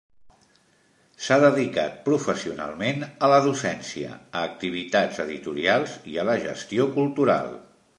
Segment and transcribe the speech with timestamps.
[1.25, 7.59] S'ha dedicat professionalment a la docència, a activitats editorials i a la gestió cultural.